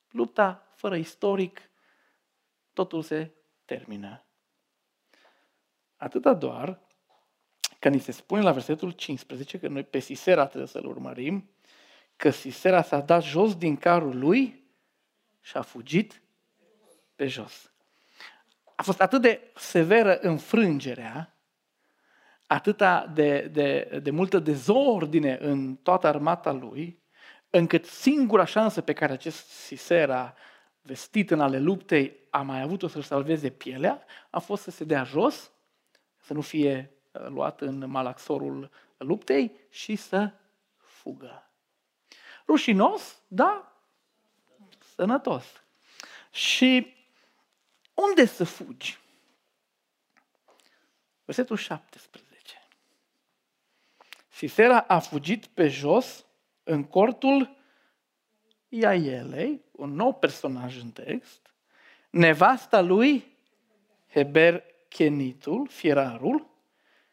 [0.09, 1.69] Lupta fără istoric,
[2.73, 3.31] totul se
[3.65, 4.25] termină.
[5.95, 6.79] Atâta doar
[7.79, 11.49] că ni se spune la versetul 15 că noi pe Sisera trebuie să-l urmărim,
[12.15, 14.63] că Sisera s-a dat jos din carul lui
[15.41, 16.21] și a fugit
[17.15, 17.71] pe jos.
[18.75, 21.34] A fost atât de severă înfrângerea
[22.47, 27.03] atâta de, de, de multă dezordine în toată armata lui,
[27.49, 30.33] încât singura șansă pe care acest Sisera,
[30.81, 35.03] vestit în ale luptei, a mai avut-o să-și salveze pielea, a fost să se dea
[35.03, 35.51] jos,
[36.17, 40.31] să nu fie uh, luat în malaxorul luptei și să
[40.77, 41.49] fugă.
[42.47, 43.81] Rușinos, da,
[44.95, 45.45] sănătos.
[46.31, 46.93] Și
[47.93, 48.99] unde să fugi?
[51.25, 52.24] Versetul 17.
[54.35, 56.25] Sisera a fugit pe jos
[56.63, 57.57] în cortul
[58.69, 61.53] Iaielei, un nou personaj în text,
[62.09, 63.37] nevasta lui
[64.11, 66.47] Heber Kenitul, fierarul,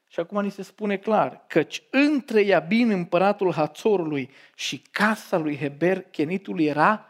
[0.08, 6.02] și acum ni se spune clar, căci între Iabin, împăratul Hațorului, și casa lui Heber
[6.02, 7.06] Kenitul era,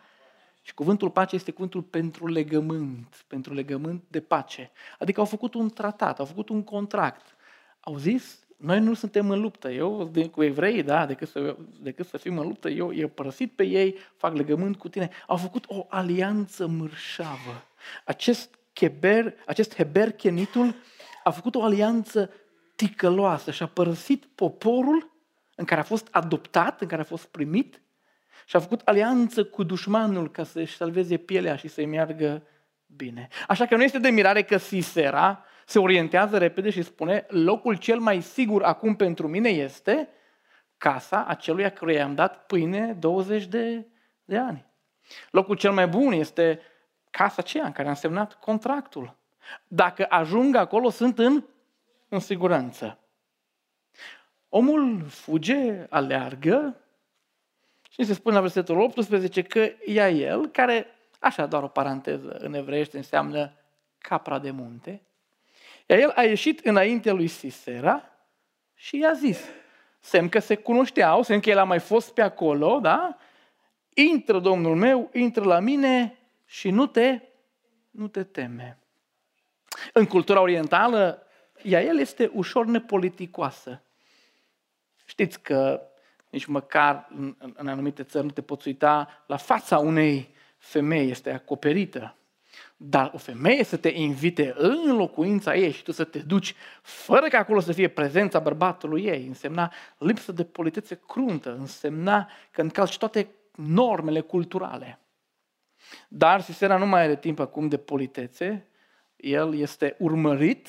[0.63, 4.71] și cuvântul pace este cuvântul pentru legământ, pentru legământ de pace.
[4.99, 7.37] Adică au făcut un tratat, au făcut un contract.
[7.81, 9.71] Au zis, noi nu suntem în luptă.
[9.71, 13.53] Eu, de, cu evrei, da, decât să, decât să fim în luptă, eu i părăsit
[13.53, 15.11] pe ei, fac legământ cu tine.
[15.27, 17.65] Au făcut o alianță mărșavă.
[18.05, 20.75] Acest, Keber, acest Heber Chenitul
[21.25, 22.31] a făcut o alianță
[22.77, 25.11] ticăloasă și a părăsit poporul
[25.55, 27.83] în care a fost adoptat, în care a fost primit
[28.47, 32.43] și a făcut alianță cu dușmanul ca să-și salveze pielea și să-i meargă
[32.87, 33.29] bine.
[33.49, 37.99] Așa că nu este de mirare că Sisera se orientează repede și spune locul cel
[37.99, 40.09] mai sigur acum pentru mine este
[40.79, 43.87] casa acelui căruia i-am dat pâine 20 de,
[44.25, 44.67] de ani.
[45.31, 46.61] Locul cel mai bun este
[47.11, 49.17] casa aceea în care am semnat contractul.
[49.69, 51.45] Dacă ajung acolo, sunt în,
[52.09, 52.99] în siguranță.
[54.49, 56.77] Omul fuge, aleargă
[57.91, 60.87] și se spune la versetul 18 că ia el, care,
[61.19, 63.53] așa doar o paranteză în evreiește, înseamnă
[63.99, 65.03] capra de munte,
[65.87, 68.13] iar el a ieșit înaintea lui Sisera
[68.75, 69.41] și i-a zis,
[70.01, 73.17] semn că se cunoșteau, semn că el a mai fost pe acolo, da?
[73.95, 77.21] Intră, Domnul meu, intră la mine și nu te,
[77.91, 78.79] nu te teme.
[79.93, 81.27] În cultura orientală,
[81.63, 83.83] ea el este ușor nepoliticoasă.
[85.05, 85.87] Știți că
[86.31, 91.31] nici măcar în, în anumite țări nu te poți uita la fața unei femei, este
[91.31, 92.17] acoperită.
[92.85, 97.29] Dar o femeie să te invite în locuința ei și tu să te duci fără
[97.29, 102.99] ca acolo să fie prezența bărbatului ei, însemna lipsă de politețe cruntă, însemna că încalci
[102.99, 104.99] toate normele culturale.
[106.09, 108.67] Dar Sisera nu mai are timp acum de politețe,
[109.17, 110.69] el este urmărit,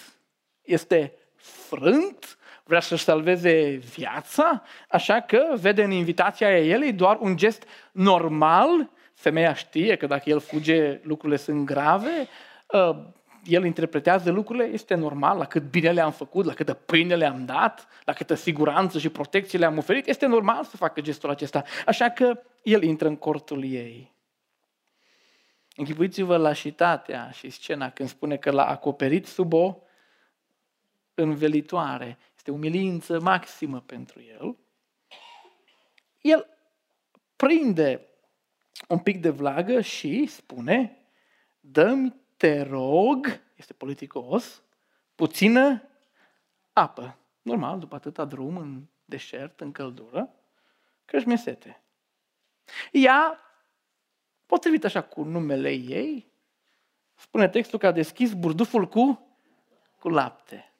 [0.62, 7.64] este frânt, vrea să-și salveze viața, așa că vede în invitația ei doar un gest
[7.92, 8.92] normal
[9.24, 12.28] femeia știe că dacă el fuge, lucrurile sunt grave,
[12.68, 13.06] uh,
[13.44, 17.88] el interpretează lucrurile, este normal, la cât bine le-am făcut, la câtă pâine le-am dat,
[18.06, 21.64] la câtă siguranță și protecție le-am oferit, este normal să facă gestul acesta.
[21.86, 24.14] Așa că el intră în cortul ei.
[25.76, 29.78] Închipuiți-vă lașitatea și scena când spune că l-a acoperit sub o
[31.14, 32.18] învelitoare.
[32.36, 34.58] Este umilință maximă pentru el.
[36.22, 36.48] El
[37.36, 38.08] prinde
[38.88, 40.98] un pic de vlagă și spune,
[41.60, 44.62] dă-mi, te rog, este politicos,
[45.16, 45.84] puțină
[46.74, 47.18] apă.
[47.42, 50.34] Normal, după atâta drum în deșert, în căldură,
[51.06, 51.82] că își sete.
[52.92, 53.40] Ea,
[54.46, 56.32] potrivit așa cu numele ei,
[57.16, 59.28] spune textul că a deschis burduful cu,
[60.00, 60.74] cu lapte.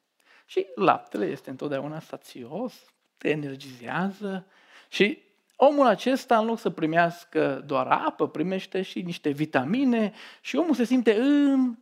[0.46, 4.46] Și laptele este întotdeauna sațios, te energizează
[4.88, 5.22] și
[5.56, 10.84] Omul acesta, în loc să primească doar apă, primește și niște vitamine și omul se
[10.84, 11.76] simte în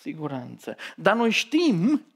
[0.00, 0.76] siguranță.
[0.96, 2.06] Dar noi știm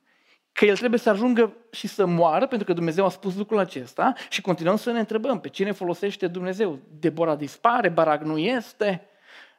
[0.52, 4.12] că el trebuie să ajungă și să moară, pentru că Dumnezeu a spus lucrul acesta
[4.28, 6.78] și continuăm să ne întrebăm pe cine folosește Dumnezeu.
[6.98, 9.06] Debora dispare, Barac nu este.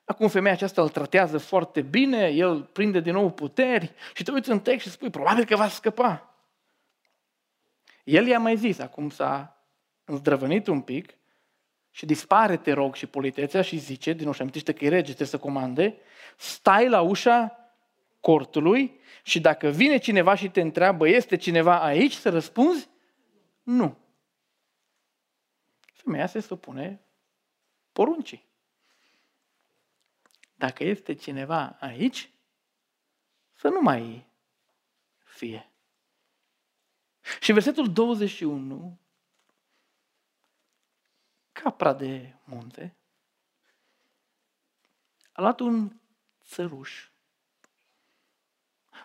[0.06, 4.50] Acum femeia aceasta îl tratează foarte bine, el prinde din nou puteri și te uiți
[4.50, 6.36] în text și spui, probabil că va scăpa.
[8.04, 9.58] El i-a mai zis, acum s-a
[10.06, 11.14] îndrăvănit un pic,
[11.92, 15.04] și dispare, te rog, și politețea și zice, din nou și amintește că e rege,
[15.04, 15.98] trebuie să comande,
[16.38, 17.56] stai la ușa
[18.20, 22.90] cortului și dacă vine cineva și te întreabă, este cineva aici, să răspunzi,
[23.64, 23.98] nu.
[25.94, 27.02] Femeia se supune
[27.92, 28.50] poruncii.
[30.56, 32.32] Dacă este cineva aici,
[33.54, 34.26] să nu mai
[35.24, 35.72] fie.
[37.40, 39.01] Și versetul 21
[41.64, 42.96] capra de munte,
[45.32, 46.00] a luat un
[46.44, 47.10] țăruș,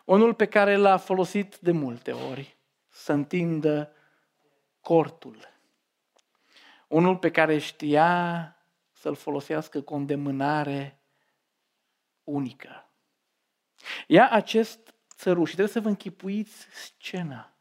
[0.04, 3.92] unul pe care l-a folosit de multe ori, să întindă
[4.80, 5.54] cortul.
[6.88, 8.56] Unul pe care știa
[8.90, 11.00] să-l folosească cu o îndemânare
[12.24, 12.90] unică.
[14.06, 17.56] Ia acest țăruș și trebuie să vă închipuiți scena.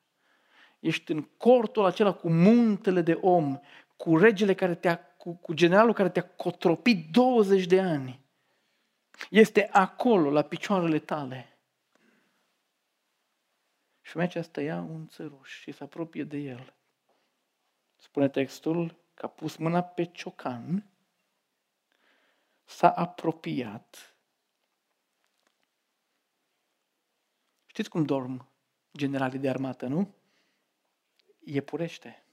[0.80, 3.60] Ești în cortul acela cu muntele de om,
[3.96, 8.24] cu regele care te-a, cu, cu generalul care te-a cotropit 20 de ani.
[9.30, 11.58] Este acolo, la picioarele tale.
[14.02, 16.74] Și femeia aceasta ia un țăruș și se apropie de el.
[17.96, 20.89] Spune textul că a pus mâna pe ciocan,
[22.64, 24.16] s-a apropiat.
[27.66, 28.48] Știți cum dorm
[28.98, 30.14] generalii de armată, nu?
[31.39, 32.25] Iepurește.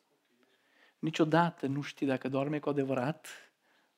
[1.02, 3.28] Niciodată nu știi dacă doarme cu adevărat,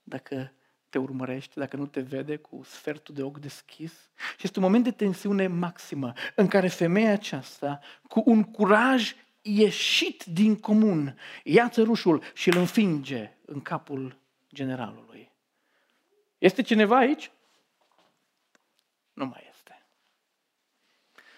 [0.03, 0.53] dacă
[0.89, 3.93] te urmărește, dacă nu te vede cu sfertul de ochi deschis.
[4.37, 10.25] Și este un moment de tensiune maximă în care femeia aceasta, cu un curaj ieșit
[10.25, 14.19] din comun, ia țărușul și îl înfinge în capul
[14.55, 15.31] generalului.
[16.39, 17.31] Este cineva aici?
[19.13, 19.87] Nu mai este.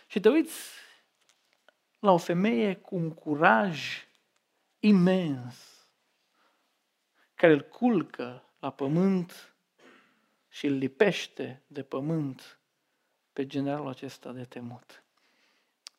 [0.07, 0.61] Și te uiți
[1.99, 4.06] la o femeie cu un curaj
[4.87, 5.89] imens,
[7.35, 9.55] care îl culcă la pământ
[10.49, 12.59] și îl lipește de pământ
[13.33, 15.05] pe generalul acesta de temut.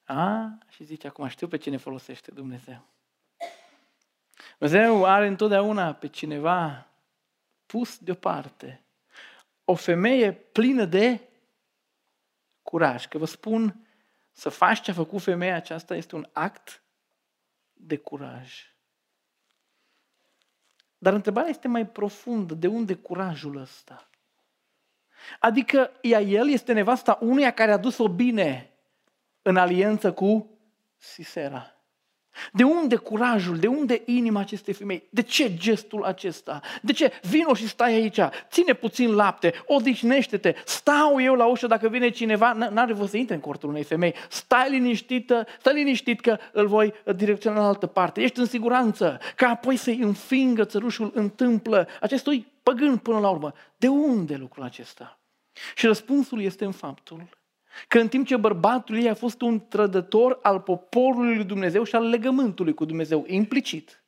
[0.03, 2.85] A, și zice acum, știu pe cine folosește Dumnezeu.
[4.57, 6.87] Dumnezeu are întotdeauna pe cineva
[7.65, 8.81] pus deoparte.
[9.63, 11.29] O femeie plină de
[12.61, 13.07] curaj.
[13.07, 13.87] Că vă spun,
[14.31, 16.81] să faci ce a făcut femeia aceasta este un act
[17.73, 18.76] de curaj.
[20.97, 22.53] Dar întrebarea este mai profundă.
[22.53, 24.09] De unde curajul ăsta?
[25.39, 28.71] Adică ea el este nevasta unuia care a dus-o bine
[29.41, 30.49] în alianță cu
[30.97, 31.76] Sisera.
[32.51, 33.57] De unde curajul?
[33.57, 35.03] De unde inima acestei femei?
[35.09, 36.61] De ce gestul acesta?
[36.81, 37.11] De ce?
[37.21, 38.19] Vino și stai aici,
[38.49, 43.35] ține puțin lapte, odihnește-te, stau eu la ușă dacă vine cineva, n-are voie să intre
[43.35, 48.21] în cortul unei femei, stai liniștită, stai liniștit că îl voi direcționa în altă parte,
[48.21, 53.53] ești în siguranță, ca apoi să-i înfingă țărușul întâmplă acestui păgân până la urmă.
[53.77, 55.19] De unde lucrul acesta?
[55.75, 57.36] Și răspunsul este în faptul
[57.87, 61.95] Că în timp ce bărbatul ei a fost un trădător al poporului lui Dumnezeu și
[61.95, 64.03] al legământului cu Dumnezeu, implicit,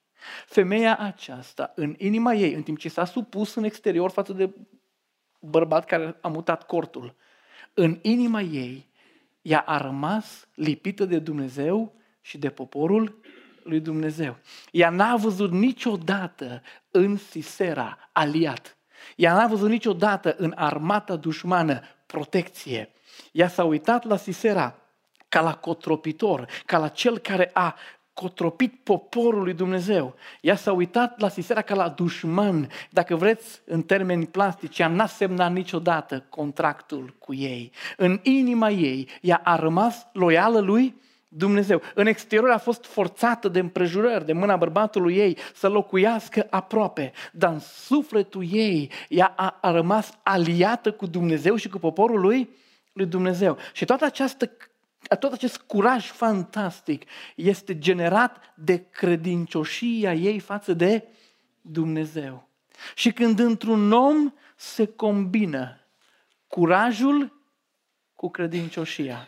[0.45, 4.55] femeia aceasta, în inima ei, în timp ce s-a supus în exterior față de
[5.39, 7.15] bărbat care a mutat cortul,
[7.73, 8.89] în inima ei,
[9.41, 13.19] ea a rămas lipită de Dumnezeu și de poporul
[13.63, 14.37] lui Dumnezeu.
[14.71, 16.61] Ea n-a văzut niciodată
[16.91, 18.77] în Sisera aliat.
[19.15, 21.81] Ea n-a văzut niciodată în armata dușmană
[22.11, 22.89] protecție.
[23.31, 24.75] Ea s-a uitat la Sisera
[25.27, 27.75] ca la cotropitor, ca la cel care a
[28.13, 30.15] cotropit poporul lui Dumnezeu.
[30.41, 32.69] Ea s-a uitat la Sisera ca la dușman.
[32.89, 37.71] Dacă vreți, în termeni plastici, ea n-a semnat niciodată contractul cu ei.
[37.97, 40.95] În inima ei, ea a rămas loială lui
[41.31, 41.81] Dumnezeu.
[41.95, 47.11] În exterior a fost forțată de împrejurări, de mâna bărbatului ei, să locuiască aproape.
[47.31, 52.49] Dar în sufletul ei, ea a, a rămas aliată cu Dumnezeu și cu poporul lui
[52.93, 53.57] lui Dumnezeu.
[53.73, 54.51] Și toată această
[55.19, 57.03] tot acest curaj fantastic
[57.35, 61.07] este generat de credincioșia ei față de
[61.61, 62.47] Dumnezeu.
[62.95, 65.79] Și când într-un om se combină
[66.47, 67.41] curajul
[68.15, 69.27] cu credincioșia,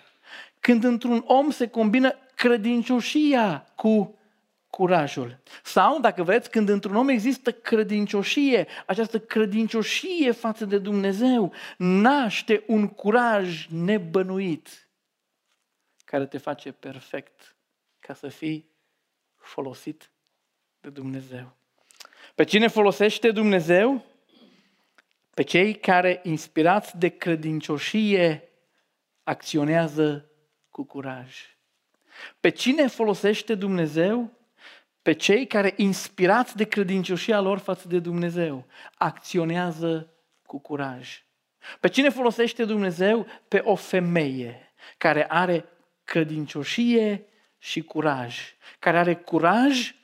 [0.62, 4.20] când într-un om se combină credincioșia cu
[4.70, 5.40] curajul.
[5.64, 12.88] Sau, dacă vreți, când într-un om există credincioșie, această credincioșie față de Dumnezeu naște un
[12.88, 14.90] curaj nebănuit
[16.06, 17.56] care te face perfect
[18.00, 18.70] ca să fii
[19.36, 20.12] folosit
[20.80, 21.56] de Dumnezeu.
[22.36, 24.06] Pe cine folosește Dumnezeu?
[25.34, 28.50] Pe cei care, inspirați de credincioșie,
[29.24, 30.31] acționează
[30.72, 31.38] cu curaj.
[32.40, 34.40] Pe cine folosește Dumnezeu?
[35.02, 38.66] pe cei care, inspirați de credincioșia lor față de Dumnezeu,
[38.96, 40.14] acționează
[40.46, 41.24] cu curaj.
[41.80, 43.28] Pe cine folosește Dumnezeu?
[43.48, 45.66] Pe o femeie care are
[46.04, 47.26] credincioșie
[47.58, 48.40] și curaj.
[48.80, 49.96] Care are curaj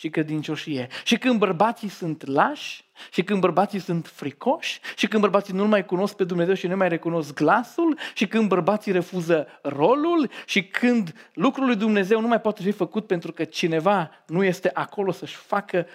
[0.00, 0.88] și credincioșie.
[1.04, 5.84] Și când bărbații sunt lași, și când bărbații sunt fricoși, și când bărbații nu mai
[5.84, 11.30] cunosc pe Dumnezeu și nu mai recunosc glasul, și când bărbații refuză rolul, și când
[11.34, 15.36] lucrul lui Dumnezeu nu mai poate fi făcut pentru că cineva nu este acolo să-și
[15.36, 15.86] facă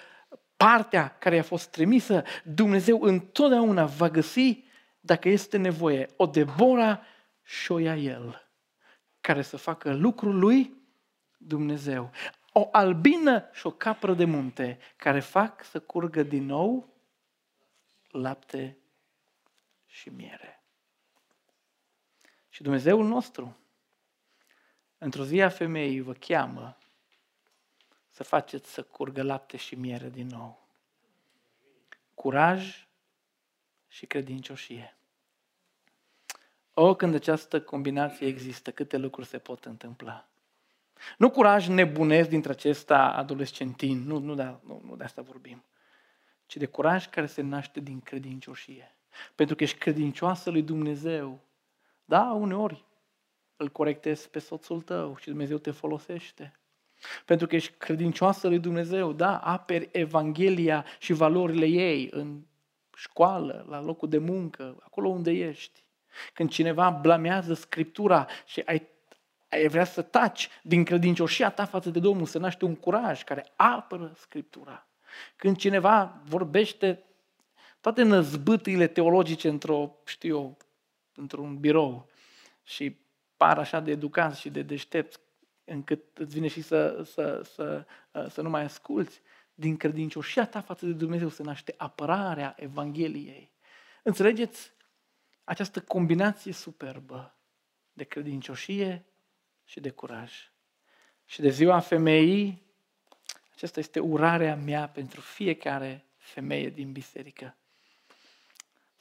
[0.56, 4.64] partea care i-a fost trimisă, Dumnezeu întotdeauna va găsi,
[5.00, 7.00] dacă este nevoie, o Debora
[7.42, 8.50] și o El,
[9.20, 10.74] care să facă lucrul lui
[11.36, 12.10] Dumnezeu.
[12.58, 16.88] O albină și o capră de munte care fac să curgă din nou
[18.10, 18.76] lapte
[19.86, 20.62] și miere.
[22.48, 23.56] Și Dumnezeul nostru,
[24.98, 26.78] într-o zi a femeii, vă cheamă
[28.10, 30.66] să faceți să curgă lapte și miere din nou.
[32.14, 32.88] Curaj
[33.88, 34.96] și credincioșie.
[36.74, 40.28] O, când această combinație există, câte lucruri se pot întâmpla.
[41.18, 45.64] Nu curaj nebunesc dintre acesta adolescentin, nu, nu, de, nu, nu de asta vorbim,
[46.46, 48.96] ci de curaj care se naște din credincioșie.
[49.34, 51.40] Pentru că ești credincioasă lui Dumnezeu.
[52.04, 52.84] Da, uneori
[53.56, 56.58] îl corectezi pe soțul tău și Dumnezeu te folosește.
[57.24, 62.40] Pentru că ești credincioasă lui Dumnezeu, da, aperi Evanghelia și valorile ei în
[62.96, 65.84] școală, la locul de muncă, acolo unde ești.
[66.32, 68.88] Când cineva blamează Scriptura și ai,
[69.48, 73.52] ai vrea să taci din credincioșia ta față de Domnul, să naște un curaj care
[73.56, 74.86] apără Scriptura.
[75.36, 77.04] Când cineva vorbește
[77.80, 80.56] toate năzbâtile teologice într-o, știu eu,
[81.14, 82.08] într-un birou
[82.62, 82.96] și
[83.36, 85.18] par așa de educați și de deștepți,
[85.64, 87.86] încât îți vine și să, să, să,
[88.28, 89.20] să nu mai asculți,
[89.54, 93.52] din credincioșia ta față de Dumnezeu se naște apărarea Evangheliei.
[94.02, 94.72] Înțelegeți
[95.44, 97.36] această combinație superbă
[97.92, 99.04] de credincioșie
[99.66, 100.32] și de curaj.
[101.24, 102.62] Și de ziua femeii,
[103.54, 107.56] aceasta este urarea mea pentru fiecare femeie din biserică.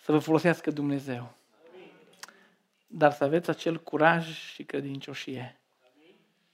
[0.01, 1.35] Să vă folosească Dumnezeu.
[2.87, 5.59] Dar să aveți acel curaj și credincioșie.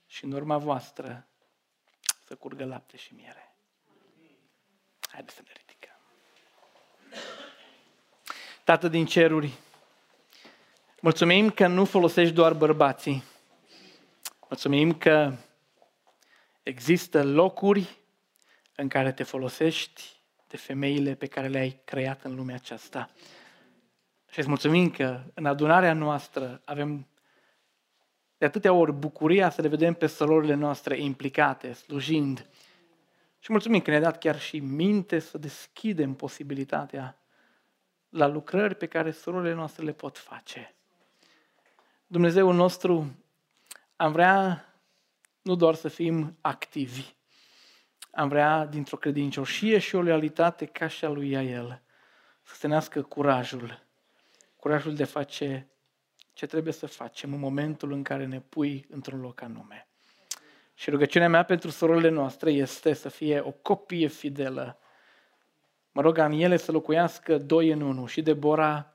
[0.06, 1.26] Și în urma voastră
[2.24, 3.54] să curgă lapte și miere.
[5.08, 5.96] Haideți să ne ridicăm.
[8.64, 9.52] Tată din ceruri,
[11.00, 13.22] mulțumim că nu folosești doar bărbații.
[14.52, 15.32] Mulțumim că
[16.62, 17.98] există locuri
[18.76, 23.10] în care te folosești de femeile pe care le-ai creat în lumea aceasta.
[24.30, 27.08] Și îți mulțumim că în adunarea noastră avem
[28.38, 32.48] de atâtea ori bucuria să le vedem pe sărorile noastre implicate, slujind.
[33.38, 37.18] Și mulțumim că ne-a dat chiar și minte să deschidem posibilitatea
[38.08, 40.74] la lucrări pe care sărorile noastre le pot face.
[42.06, 43.21] Dumnezeul nostru,
[44.02, 44.66] am vrea
[45.42, 47.14] nu doar să fim activi,
[48.10, 51.82] am vrea dintr-o credincioșie și o loialitate ca și a lui El
[52.42, 53.86] să se nască curajul,
[54.56, 55.70] curajul de face
[56.32, 59.88] ce trebuie să facem în momentul în care ne pui într-un loc anume.
[60.74, 64.78] Și rugăciunea mea pentru surorile noastre este să fie o copie fidelă.
[65.92, 68.94] Mă rog în ele să locuiască doi în unul, și Debora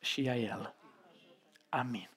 [0.00, 0.74] și ea el.
[1.68, 2.09] Amin.